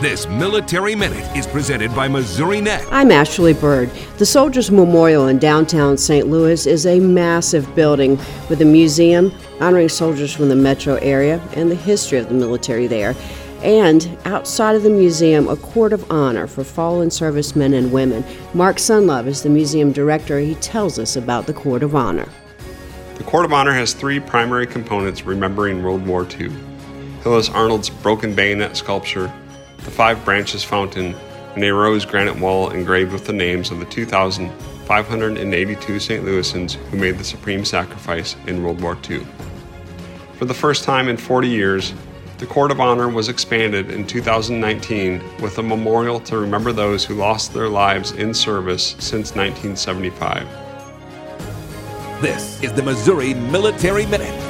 This 0.00 0.26
Military 0.26 0.94
Minute 0.94 1.36
is 1.36 1.46
presented 1.46 1.94
by 1.94 2.08
Missourinet. 2.08 2.88
I'm 2.90 3.12
Ashley 3.12 3.52
Bird. 3.52 3.90
The 4.16 4.24
Soldiers 4.24 4.70
Memorial 4.70 5.26
in 5.26 5.38
downtown 5.38 5.98
St. 5.98 6.26
Louis 6.26 6.66
is 6.66 6.86
a 6.86 6.98
massive 6.98 7.74
building 7.74 8.18
with 8.48 8.62
a 8.62 8.64
museum 8.64 9.30
honoring 9.60 9.90
soldiers 9.90 10.32
from 10.32 10.48
the 10.48 10.56
metro 10.56 10.94
area 11.02 11.38
and 11.52 11.70
the 11.70 11.74
history 11.74 12.16
of 12.16 12.30
the 12.30 12.34
military 12.34 12.86
there. 12.86 13.14
And 13.62 14.16
outside 14.24 14.74
of 14.74 14.84
the 14.84 14.88
museum, 14.88 15.48
a 15.48 15.56
court 15.56 15.92
of 15.92 16.10
honor 16.10 16.46
for 16.46 16.64
fallen 16.64 17.10
servicemen 17.10 17.74
and 17.74 17.92
women. 17.92 18.24
Mark 18.54 18.76
Sundlov 18.76 19.26
is 19.26 19.42
the 19.42 19.50
museum 19.50 19.92
director. 19.92 20.38
He 20.38 20.54
tells 20.54 20.98
us 20.98 21.16
about 21.16 21.46
the 21.46 21.52
court 21.52 21.82
of 21.82 21.94
honor. 21.94 22.28
The 23.16 23.24
Court 23.24 23.44
of 23.44 23.52
Honor 23.52 23.74
has 23.74 23.92
three 23.92 24.18
primary 24.18 24.66
components 24.66 25.26
remembering 25.26 25.82
World 25.82 26.06
War 26.06 26.26
II 26.26 26.50
Hillis 27.22 27.50
Arnold's 27.50 27.90
broken 27.90 28.34
bayonet 28.34 28.78
sculpture, 28.78 29.30
the 29.84 29.90
Five 29.90 30.24
Branches 30.24 30.64
Fountain, 30.64 31.14
and 31.54 31.64
a 31.64 31.72
rose 31.72 32.04
granite 32.04 32.38
wall 32.38 32.70
engraved 32.70 33.12
with 33.12 33.26
the 33.26 33.32
names 33.32 33.70
of 33.70 33.80
the 33.80 33.86
2,582 33.86 36.00
St. 36.00 36.24
Louisans 36.24 36.74
who 36.74 36.96
made 36.96 37.18
the 37.18 37.24
supreme 37.24 37.64
sacrifice 37.64 38.36
in 38.46 38.62
World 38.62 38.80
War 38.80 38.96
II. 39.08 39.26
For 40.38 40.44
the 40.44 40.54
first 40.54 40.84
time 40.84 41.08
in 41.08 41.16
40 41.16 41.48
years, 41.48 41.92
the 42.38 42.46
Court 42.46 42.70
of 42.70 42.80
Honor 42.80 43.08
was 43.08 43.28
expanded 43.28 43.90
in 43.90 44.06
2019 44.06 45.22
with 45.42 45.58
a 45.58 45.62
memorial 45.62 46.20
to 46.20 46.38
remember 46.38 46.72
those 46.72 47.04
who 47.04 47.14
lost 47.14 47.52
their 47.52 47.68
lives 47.68 48.12
in 48.12 48.32
service 48.32 48.94
since 48.98 49.34
1975. 49.34 50.48
This 52.22 52.62
is 52.62 52.72
the 52.72 52.82
Missouri 52.82 53.34
Military 53.34 54.06
Minute. 54.06 54.49